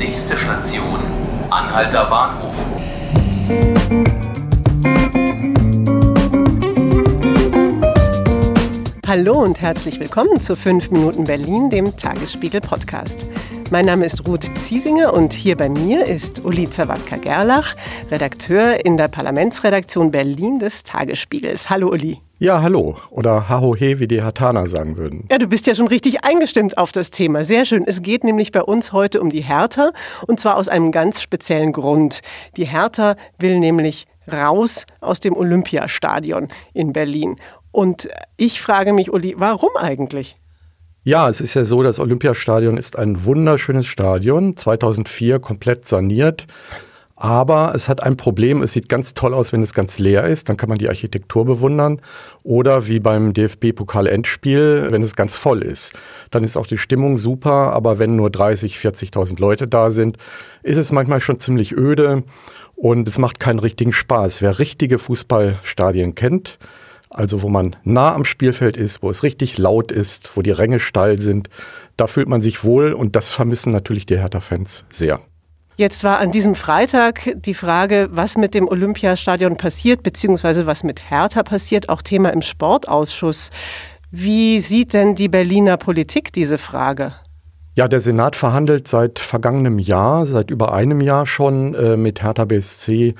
[0.00, 0.98] Nächste Station,
[1.50, 2.54] Anhalter Bahnhof.
[9.06, 13.26] Hallo und herzlich willkommen zu 5 Minuten Berlin, dem Tagesspiegel Podcast.
[13.70, 17.76] Mein Name ist Ruth Ziesinger und hier bei mir ist Uli Zawadka-Gerlach,
[18.10, 21.68] Redakteur in der Parlamentsredaktion Berlin des Tagesspiegels.
[21.68, 22.22] Hallo Uli.
[22.42, 22.96] Ja, hallo.
[23.10, 25.28] Oder Hahohe, wie die Hatana sagen würden.
[25.30, 27.44] Ja, du bist ja schon richtig eingestimmt auf das Thema.
[27.44, 27.84] Sehr schön.
[27.86, 29.92] Es geht nämlich bei uns heute um die Hertha
[30.26, 32.22] und zwar aus einem ganz speziellen Grund.
[32.56, 37.36] Die Hertha will nämlich raus aus dem Olympiastadion in Berlin.
[37.72, 40.38] Und ich frage mich, Uli, warum eigentlich?
[41.04, 46.46] Ja, es ist ja so, das Olympiastadion ist ein wunderschönes Stadion, 2004 komplett saniert.
[47.22, 50.48] Aber es hat ein Problem, es sieht ganz toll aus, wenn es ganz leer ist,
[50.48, 52.00] dann kann man die Architektur bewundern.
[52.44, 55.92] Oder wie beim DFB-Pokal-Endspiel, wenn es ganz voll ist.
[56.30, 60.16] Dann ist auch die Stimmung super, aber wenn nur 30, 40.000 Leute da sind,
[60.62, 62.22] ist es manchmal schon ziemlich öde
[62.74, 64.40] und es macht keinen richtigen Spaß.
[64.40, 66.58] Wer richtige Fußballstadien kennt,
[67.10, 70.80] also wo man nah am Spielfeld ist, wo es richtig laut ist, wo die Ränge
[70.80, 71.50] steil sind.
[71.98, 75.20] Da fühlt man sich wohl und das vermissen natürlich die Hertha-Fans sehr.
[75.80, 81.10] Jetzt war an diesem Freitag die Frage, was mit dem Olympiastadion passiert, beziehungsweise was mit
[81.10, 83.48] Hertha passiert, auch Thema im Sportausschuss.
[84.10, 87.14] Wie sieht denn die Berliner Politik diese Frage?
[87.76, 92.44] Ja, der Senat verhandelt seit vergangenem Jahr, seit über einem Jahr schon äh, mit Hertha
[92.44, 93.14] BSC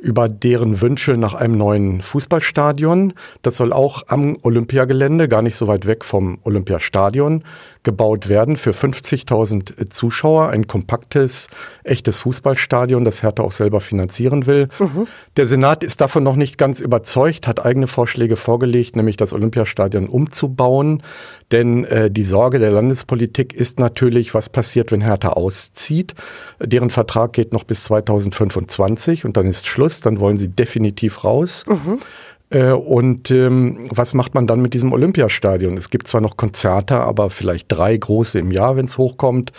[0.00, 3.12] über deren Wünsche nach einem neuen Fußballstadion.
[3.42, 7.44] Das soll auch am Olympiagelände, gar nicht so weit weg vom Olympiastadion,
[7.82, 10.50] gebaut werden für 50.000 Zuschauer.
[10.50, 11.48] Ein kompaktes,
[11.82, 14.68] echtes Fußballstadion, das Hertha auch selber finanzieren will.
[14.78, 15.06] Mhm.
[15.36, 20.08] Der Senat ist davon noch nicht ganz überzeugt, hat eigene Vorschläge vorgelegt, nämlich das Olympiastadion
[20.08, 21.02] umzubauen.
[21.52, 26.14] Denn äh, die Sorge der Landespolitik ist natürlich, was passiert, wenn Hertha auszieht.
[26.62, 31.64] Deren Vertrag geht noch bis 2025 und dann ist Schluss, dann wollen sie definitiv raus.
[31.66, 31.98] Mhm.
[32.50, 35.76] Äh, und ähm, was macht man dann mit diesem Olympiastadion?
[35.76, 39.52] Es gibt zwar noch Konzerte, aber vielleicht drei große im Jahr, wenn es hochkommt.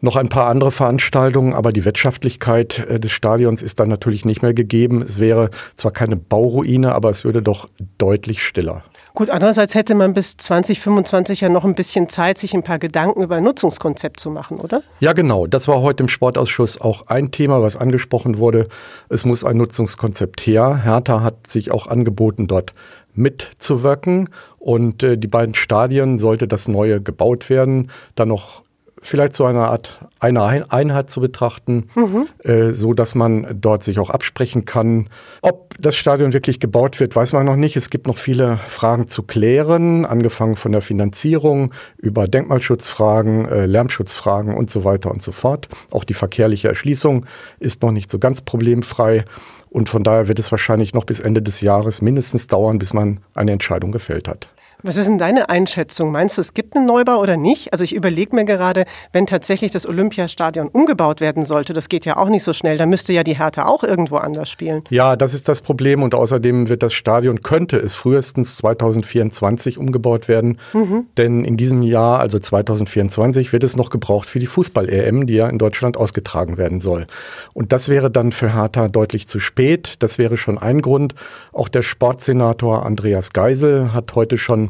[0.00, 4.42] Noch ein paar andere Veranstaltungen, aber die Wirtschaftlichkeit äh, des Stadions ist dann natürlich nicht
[4.42, 5.02] mehr gegeben.
[5.02, 8.84] Es wäre zwar keine Bauruine, aber es würde doch deutlich stiller.
[9.18, 13.20] Gut, andererseits hätte man bis 2025 ja noch ein bisschen Zeit, sich ein paar Gedanken
[13.20, 14.80] über ein Nutzungskonzept zu machen, oder?
[15.00, 15.48] Ja, genau.
[15.48, 18.68] Das war heute im Sportausschuss auch ein Thema, was angesprochen wurde.
[19.08, 20.84] Es muss ein Nutzungskonzept her.
[20.84, 22.74] Hertha hat sich auch angeboten, dort
[23.12, 24.30] mitzuwirken.
[24.60, 28.62] Und äh, die beiden Stadien sollte das neue gebaut werden, dann noch
[29.02, 32.26] vielleicht so eine Art eine Einheit zu betrachten, mhm.
[32.42, 35.08] äh, so dass man dort sich auch absprechen kann.
[35.42, 37.76] Ob das Stadion wirklich gebaut wird, weiß man noch nicht.
[37.76, 44.54] Es gibt noch viele Fragen zu klären, angefangen von der Finanzierung über Denkmalschutzfragen, äh, Lärmschutzfragen
[44.54, 45.68] und so weiter und so fort.
[45.92, 47.26] Auch die verkehrliche Erschließung
[47.60, 49.24] ist noch nicht so ganz problemfrei.
[49.70, 53.20] Und von daher wird es wahrscheinlich noch bis Ende des Jahres mindestens dauern, bis man
[53.34, 54.48] eine Entscheidung gefällt hat.
[54.84, 56.12] Was ist denn deine Einschätzung?
[56.12, 57.72] Meinst du, es gibt einen Neubau oder nicht?
[57.72, 62.16] Also ich überlege mir gerade, wenn tatsächlich das Olympiastadion umgebaut werden sollte, das geht ja
[62.16, 64.84] auch nicht so schnell, dann müsste ja die Hertha auch irgendwo anders spielen.
[64.90, 70.28] Ja, das ist das Problem und außerdem wird das Stadion, könnte es frühestens 2024 umgebaut
[70.28, 71.06] werden, mhm.
[71.16, 75.48] denn in diesem Jahr, also 2024, wird es noch gebraucht für die Fußball-EM, die ja
[75.48, 77.08] in Deutschland ausgetragen werden soll.
[77.52, 79.96] Und das wäre dann für Hertha deutlich zu spät.
[79.98, 81.16] Das wäre schon ein Grund.
[81.52, 84.67] Auch der Sportsenator Andreas Geisel hat heute schon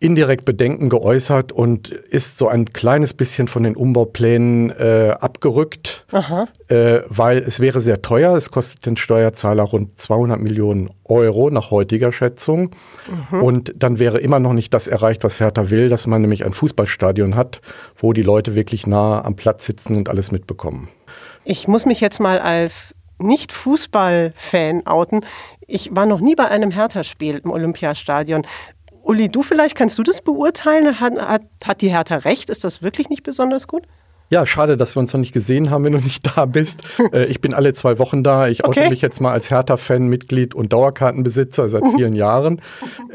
[0.00, 6.06] indirekt Bedenken geäußert und ist so ein kleines bisschen von den Umbauplänen äh, abgerückt,
[6.68, 8.34] äh, weil es wäre sehr teuer.
[8.34, 12.70] Es kostet den Steuerzahler rund 200 Millionen Euro nach heutiger Schätzung.
[13.30, 13.42] Mhm.
[13.42, 16.54] Und dann wäre immer noch nicht das erreicht, was Hertha will, dass man nämlich ein
[16.54, 17.60] Fußballstadion hat,
[17.94, 20.88] wo die Leute wirklich nah am Platz sitzen und alles mitbekommen.
[21.44, 25.26] Ich muss mich jetzt mal als nicht-Fußball-Fan outen.
[25.66, 28.46] Ich war noch nie bei einem Hertha-Spiel im Olympiastadion.
[29.02, 31.00] Uli, du vielleicht, kannst du das beurteilen?
[31.00, 32.50] Hat, hat, hat die Hertha recht?
[32.50, 33.86] Ist das wirklich nicht besonders gut?
[34.32, 36.82] Ja, schade, dass wir uns noch nicht gesehen haben, wenn du nicht da bist.
[37.12, 38.46] Äh, ich bin alle zwei Wochen da.
[38.46, 38.82] Ich okay.
[38.82, 42.60] oute mich jetzt mal als Hertha-Fan, Mitglied und Dauerkartenbesitzer seit vielen Jahren.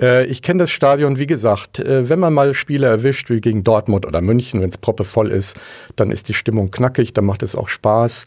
[0.02, 3.64] Äh, ich kenne das Stadion, wie gesagt, äh, wenn man mal Spiele erwischt, wie gegen
[3.64, 5.56] Dortmund oder München, wenn es proppevoll ist,
[5.96, 8.26] dann ist die Stimmung knackig, dann macht es auch Spaß.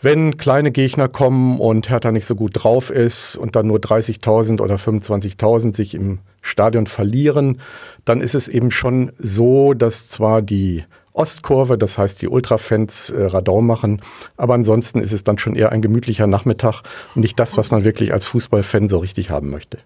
[0.00, 4.62] Wenn kleine Gegner kommen und Hertha nicht so gut drauf ist und dann nur 30.000
[4.62, 7.60] oder 25.000 sich im Stadion verlieren,
[8.04, 10.84] dann ist es eben schon so, dass zwar die
[11.14, 14.00] Ostkurve, das heißt die Ultrafans äh, Radau machen,
[14.36, 16.82] aber ansonsten ist es dann schon eher ein gemütlicher Nachmittag
[17.14, 19.78] und nicht das, was man wirklich als Fußballfan so richtig haben möchte.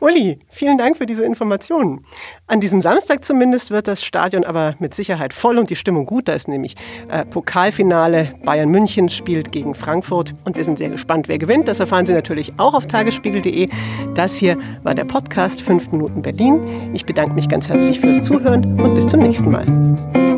[0.00, 2.04] Uli, vielen Dank für diese Informationen.
[2.46, 6.28] An diesem Samstag zumindest wird das Stadion aber mit Sicherheit voll und die Stimmung gut.
[6.28, 6.76] Da ist nämlich
[7.10, 8.32] äh, Pokalfinale.
[8.44, 11.66] Bayern München spielt gegen Frankfurt und wir sind sehr gespannt, wer gewinnt.
[11.66, 13.68] Das erfahren Sie natürlich auch auf tagesspiegel.de.
[14.14, 16.60] Das hier war der Podcast 5 Minuten Berlin.
[16.94, 20.37] Ich bedanke mich ganz herzlich fürs Zuhören und bis zum nächsten Mal.